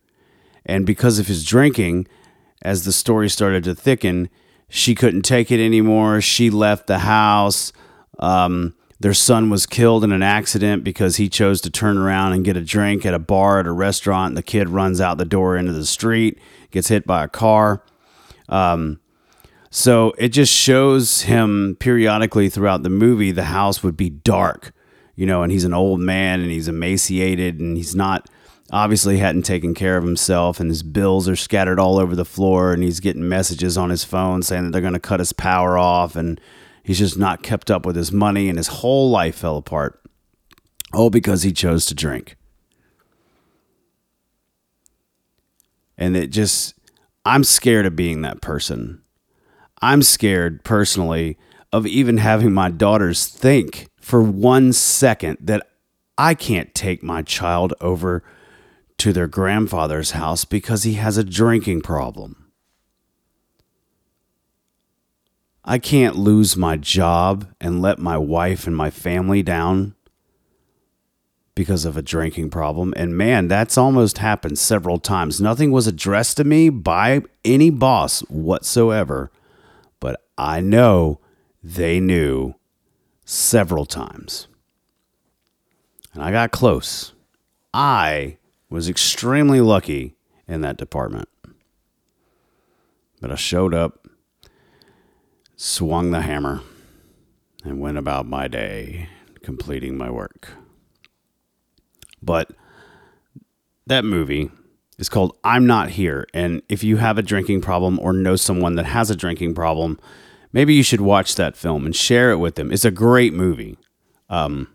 [0.66, 2.06] And because of his drinking,
[2.62, 4.28] as the story started to thicken,
[4.68, 6.20] she couldn't take it anymore.
[6.20, 7.72] She left the house.
[8.18, 12.44] Um, their son was killed in an accident because he chose to turn around and
[12.44, 14.30] get a drink at a bar at a restaurant.
[14.30, 16.38] And the kid runs out the door into the street,
[16.70, 17.84] gets hit by a car.
[18.48, 19.00] Um,
[19.70, 24.72] so it just shows him periodically throughout the movie, the house would be dark
[25.18, 28.30] you know, and he's an old man and he's emaciated and he's not
[28.70, 32.72] obviously hadn't taken care of himself and his bills are scattered all over the floor
[32.72, 35.78] and he's getting messages on his phone saying that they're going to cut his power
[35.78, 36.40] off and
[36.82, 40.00] he's just not kept up with his money and his whole life fell apart.
[40.92, 42.36] All because he chose to drink.
[45.96, 46.74] And it just
[47.24, 49.02] i'm scared of being that person.
[49.80, 51.38] I'm scared personally
[51.72, 55.68] of even having my daughters think for one second that
[56.16, 58.24] I can't take my child over
[58.98, 62.48] to their grandfather's house because he has a drinking problem.
[65.64, 69.94] I can't lose my job and let my wife and my family down
[71.54, 72.94] because of a drinking problem.
[72.96, 75.40] And man, that's almost happened several times.
[75.40, 79.30] Nothing was addressed to me by any boss whatsoever,
[80.00, 81.20] but I know
[81.62, 82.54] they knew
[83.24, 84.48] several times.
[86.14, 87.12] And I got close.
[87.74, 88.37] I
[88.70, 90.14] was extremely lucky
[90.46, 91.28] in that department.
[93.20, 94.06] But I showed up,
[95.56, 96.60] swung the hammer,
[97.64, 99.08] and went about my day
[99.42, 100.50] completing my work.
[102.22, 102.50] But
[103.86, 104.50] that movie
[104.98, 106.26] is called I'm Not Here.
[106.34, 109.98] And if you have a drinking problem or know someone that has a drinking problem,
[110.52, 112.72] maybe you should watch that film and share it with them.
[112.72, 113.78] It's a great movie.
[114.28, 114.68] Um,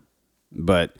[0.50, 0.96] but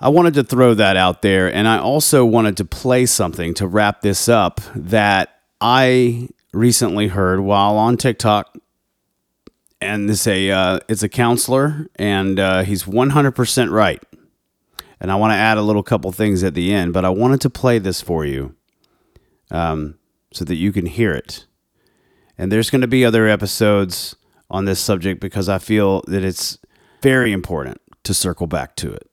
[0.00, 1.52] I wanted to throw that out there.
[1.52, 7.40] And I also wanted to play something to wrap this up that I recently heard
[7.40, 8.56] while on TikTok.
[9.80, 14.02] And this a uh, it's a counselor, and uh, he's 100% right.
[14.98, 17.42] And I want to add a little couple things at the end, but I wanted
[17.42, 18.54] to play this for you
[19.50, 19.98] um,
[20.32, 21.44] so that you can hear it.
[22.38, 24.16] And there's going to be other episodes
[24.48, 26.58] on this subject because I feel that it's
[27.02, 29.10] very important to circle back to it.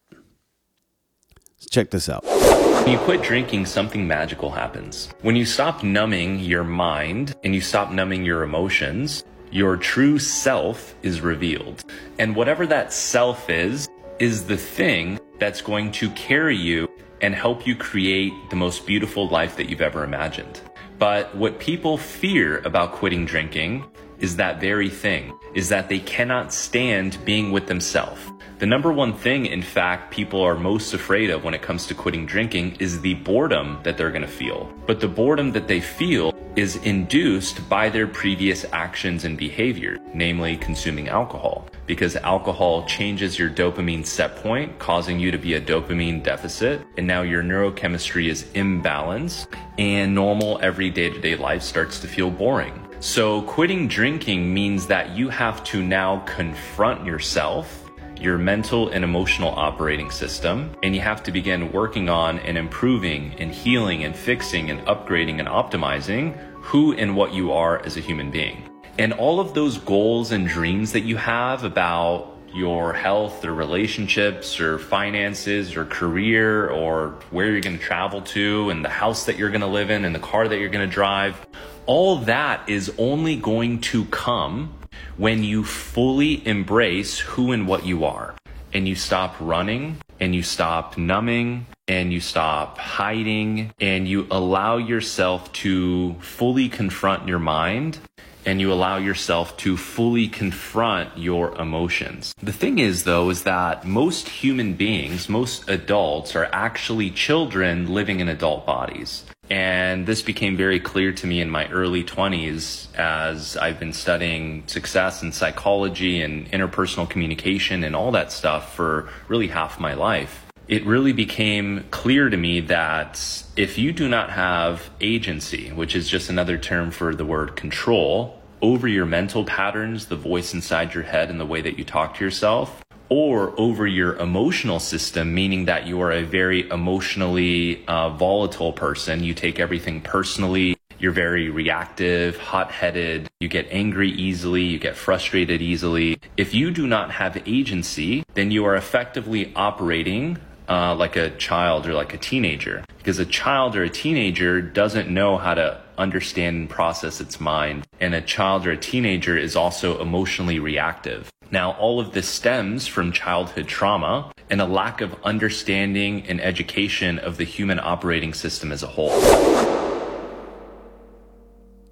[1.72, 2.26] Check this out.
[2.26, 5.10] When you quit drinking, something magical happens.
[5.22, 10.94] When you stop numbing your mind and you stop numbing your emotions, your true self
[11.02, 11.86] is revealed.
[12.20, 13.88] And whatever that self is,
[14.20, 16.90] is the thing that's going to carry you
[17.22, 20.60] and help you create the most beautiful life that you've ever imagined.
[21.00, 23.86] But what people fear about quitting drinking
[24.22, 28.22] is that very thing, is that they cannot stand being with themselves.
[28.60, 31.96] The number one thing, in fact, people are most afraid of when it comes to
[31.96, 34.72] quitting drinking is the boredom that they're going to feel.
[34.86, 40.58] But the boredom that they feel is induced by their previous actions and behavior, namely
[40.58, 41.68] consuming alcohol.
[41.88, 47.08] Because alcohol changes your dopamine set point, causing you to be a dopamine deficit, and
[47.08, 49.48] now your neurochemistry is imbalanced,
[49.80, 52.81] and normal every day to day life starts to feel boring.
[53.02, 57.89] So, quitting drinking means that you have to now confront yourself
[58.20, 63.34] your mental and emotional operating system, and you have to begin working on and improving
[63.39, 67.99] and healing and fixing and upgrading and optimizing who and what you are as a
[67.99, 68.70] human being.
[68.99, 74.60] And all of those goals and dreams that you have about your health or relationships
[74.60, 79.39] or finances or career or where you're going to travel to and the house that
[79.39, 81.47] you're going to live in and the car that you're going to drive,
[81.86, 84.74] all that is only going to come
[85.18, 88.36] when you fully embrace who and what you are
[88.74, 94.78] and you stop running and you stop numbing and you stop hiding and you allow
[94.78, 98.00] yourself to fully confront your mind
[98.46, 102.34] and you allow yourself to fully confront your emotions.
[102.42, 108.20] The thing is though is that most human beings, most adults are actually children living
[108.20, 109.26] in adult bodies.
[109.52, 114.64] And this became very clear to me in my early 20s as I've been studying
[114.68, 120.45] success and psychology and interpersonal communication and all that stuff for really half my life.
[120.70, 126.08] It really became clear to me that if you do not have agency, which is
[126.08, 131.04] just another term for the word control, over your mental patterns, the voice inside your
[131.04, 132.81] head, and the way that you talk to yourself,
[133.12, 139.22] or over your emotional system, meaning that you are a very emotionally uh, volatile person.
[139.22, 140.78] You take everything personally.
[140.97, 143.28] You're very reactive, hot headed.
[143.41, 144.64] You get angry easily.
[144.64, 146.22] You get frustrated easily.
[146.38, 150.38] If you do not have agency, then you are effectively operating
[150.70, 152.86] uh, like a child or like a teenager.
[152.97, 157.88] Because a child or a teenager doesn't know how to understand and process its mind.
[157.99, 161.30] And a child or a teenager is also emotionally reactive.
[161.52, 167.20] Now, all of this stems from childhood trauma and a lack of understanding and education
[167.20, 169.20] of the human operating system as a whole.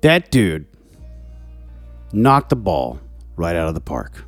[0.02, 0.66] That dude
[2.14, 3.00] knocked the ball
[3.36, 4.26] right out of the park.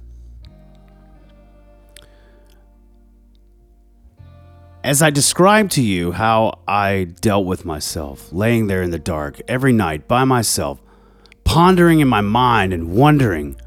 [4.84, 9.39] As I described to you how I dealt with myself, laying there in the dark
[9.47, 10.82] every night by myself,
[11.43, 13.61] pondering in my mind and wondering,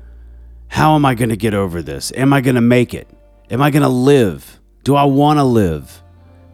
[0.67, 2.13] how am I going to get over this?
[2.17, 3.07] Am I going to make it?
[3.49, 4.59] Am I going to live?
[4.83, 6.03] Do I want to live?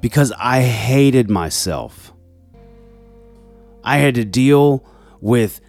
[0.02, 2.12] Because I hated myself.
[3.82, 4.84] I had to deal
[5.22, 5.62] with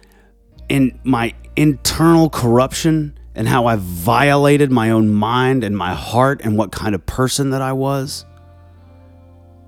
[0.68, 6.58] in my internal corruption and how I violated my own mind and my heart and
[6.58, 8.26] what kind of person that I was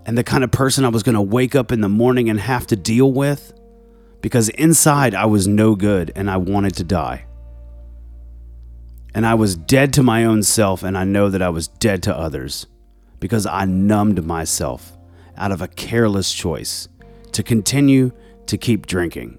[0.07, 2.39] and the kind of person I was going to wake up in the morning and
[2.39, 3.53] have to deal with
[4.21, 7.27] because inside I was no good and I wanted to die.
[9.15, 12.03] And I was dead to my own self, and I know that I was dead
[12.03, 12.67] to others
[13.21, 14.97] because I numbed myself
[15.37, 16.89] out of a careless choice
[17.31, 18.11] to continue
[18.47, 19.39] to keep drinking.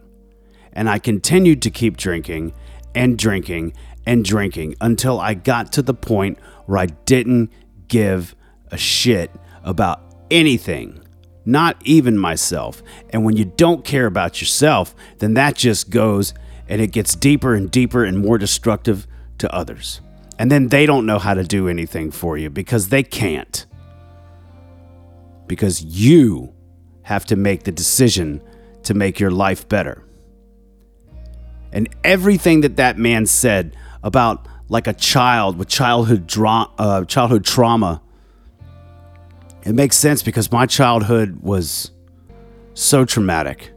[0.72, 2.54] And I continued to keep drinking
[2.94, 3.74] and drinking
[4.06, 7.52] and drinking until I got to the point where I didn't
[7.88, 8.34] give
[8.72, 9.30] a shit
[9.64, 11.02] about anything,
[11.46, 12.82] not even myself.
[13.12, 16.34] And when you don't care about yourself, then that just goes
[16.68, 19.08] and it gets deeper and deeper and more destructive
[19.38, 20.02] to others.
[20.38, 23.66] And then they don't know how to do anything for you because they can't.
[25.48, 26.54] Because you
[27.04, 28.42] have to make the decision
[28.84, 30.04] to make your life better.
[31.72, 37.46] And everything that that man said about like a child with childhood dra- uh, childhood
[37.46, 38.02] trauma
[39.66, 41.92] it makes sense because my childhood was
[42.76, 43.72] so traumatic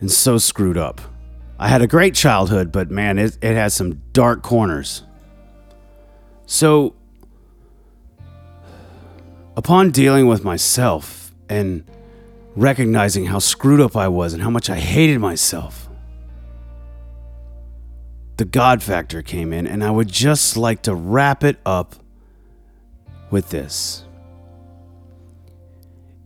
[0.00, 1.00] and so screwed up.
[1.58, 5.04] I had a great childhood, but man, it, it has some dark corners.
[6.46, 6.96] So,
[9.56, 11.84] upon dealing with myself and
[12.56, 15.88] recognizing how screwed up I was and how much I hated myself,
[18.36, 21.94] the God factor came in, and I would just like to wrap it up
[23.30, 24.03] with this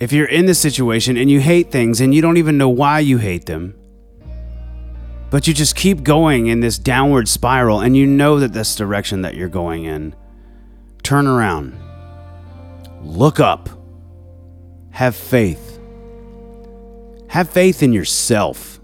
[0.01, 3.01] if you're in this situation and you hate things and you don't even know why
[3.01, 3.75] you hate them,
[5.31, 9.23] but you just keep going in this downward spiral and you know that this direction
[9.23, 10.15] that you're going in,
[11.03, 11.77] turn around,
[13.03, 13.69] look up,
[14.91, 15.79] have faith,
[17.29, 18.77] have faith in yourself.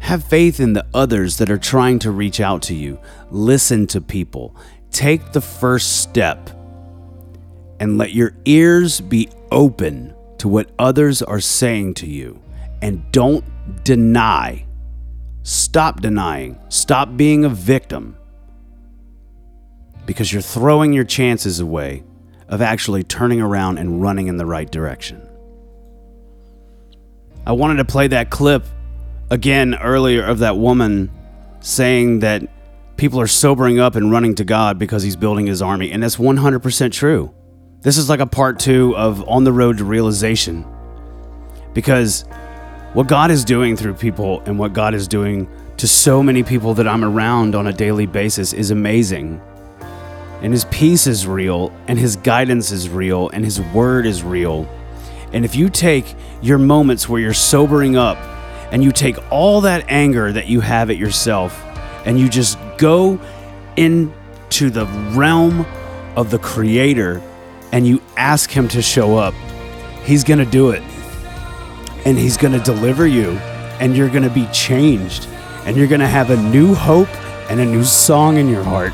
[0.00, 2.98] Have faith in the others that are trying to reach out to you.
[3.30, 4.56] Listen to people.
[4.90, 6.50] Take the first step
[7.80, 12.40] and let your ears be open to what others are saying to you.
[12.82, 13.44] And don't
[13.84, 14.66] deny.
[15.42, 16.58] Stop denying.
[16.68, 18.16] Stop being a victim
[20.06, 22.04] because you're throwing your chances away
[22.48, 25.26] of actually turning around and running in the right direction.
[27.46, 28.64] I wanted to play that clip
[29.30, 31.10] again earlier of that woman
[31.60, 32.42] saying that
[32.96, 36.16] people are sobering up and running to God because he's building his army, and that's
[36.16, 37.34] 100% true.
[37.82, 40.66] This is like a part two of On the Road to Realization
[41.72, 42.26] because
[42.92, 46.74] what God is doing through people and what God is doing to so many people
[46.74, 49.40] that I'm around on a daily basis is amazing.
[50.42, 54.68] And His peace is real, and His guidance is real, and His word is real.
[55.32, 58.18] And if you take your moments where you're sobering up
[58.72, 61.58] and you take all that anger that you have at yourself
[62.04, 63.18] and you just go
[63.78, 65.64] into the realm
[66.14, 67.22] of the Creator
[67.72, 69.34] and you ask Him to show up,
[70.04, 70.82] He's going to do it.
[72.04, 73.32] And He's going to deliver you,
[73.80, 75.26] and you're going to be changed,
[75.64, 77.08] and you're going to have a new hope
[77.50, 78.92] and a new song in your heart.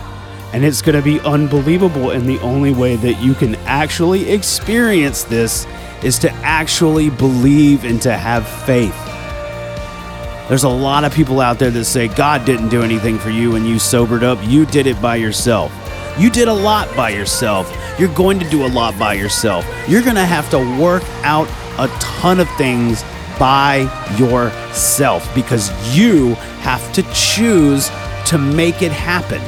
[0.53, 2.11] And it's going to be unbelievable.
[2.11, 5.66] And the only way that you can actually experience this
[6.03, 8.97] is to actually believe and to have faith.
[10.49, 13.57] There's a lot of people out there that say God didn't do anything for you
[13.57, 14.39] and you sobered up.
[14.43, 15.72] You did it by yourself.
[16.19, 17.71] You did a lot by yourself.
[17.99, 19.67] You're going to do a lot by yourself.
[19.87, 21.47] You're going to have to work out
[21.79, 23.03] a ton of things
[23.39, 23.81] by
[24.19, 27.91] yourself because you have to choose
[28.27, 29.43] to make it happen.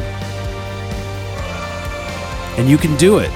[2.58, 3.30] And you can do it.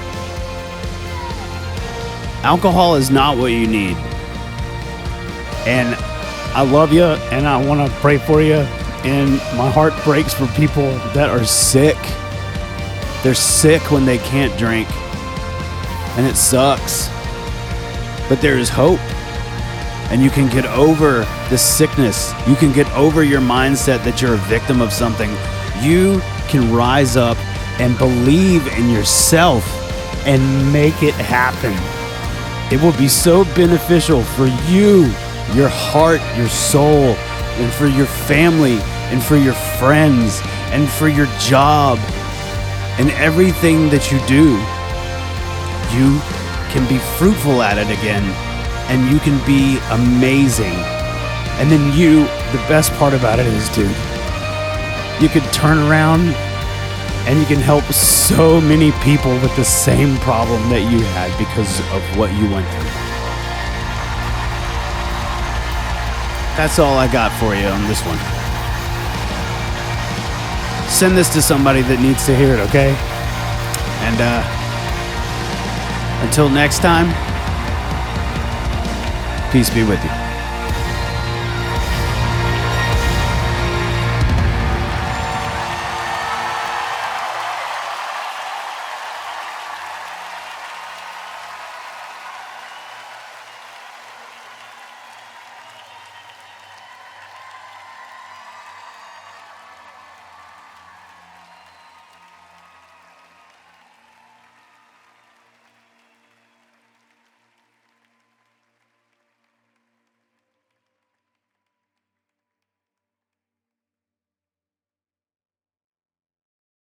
[2.44, 3.96] Alcohol is not what you need.
[5.64, 5.94] And
[6.54, 8.56] I love you and I want to pray for you.
[9.04, 11.96] And my heart breaks for people that are sick.
[13.22, 14.88] They're sick when they can't drink.
[16.16, 17.08] And it sucks.
[18.28, 19.00] But there is hope.
[20.10, 22.32] And you can get over the sickness.
[22.46, 25.30] You can get over your mindset that you're a victim of something.
[25.80, 27.38] You can rise up
[27.80, 29.64] and believe in yourself
[30.26, 31.72] and make it happen.
[32.72, 35.04] It will be so beneficial for you,
[35.54, 37.14] your heart, your soul,
[37.58, 38.78] and for your family,
[39.10, 40.40] and for your friends,
[40.72, 41.98] and for your job,
[42.98, 44.56] and everything that you do.
[45.96, 46.20] You
[46.72, 48.24] can be fruitful at it again,
[48.88, 50.74] and you can be amazing.
[51.60, 53.88] And then you, the best part about it is, dude,
[55.20, 56.34] you could turn around
[57.26, 61.78] and you can help so many people with the same problem that you had because
[61.94, 62.90] of what you went through.
[66.56, 68.41] That's all I got for you on this one.
[70.92, 72.94] Send this to somebody that needs to hear it, okay?
[74.04, 74.42] And uh,
[76.24, 77.08] until next time,
[79.50, 80.21] peace be with you.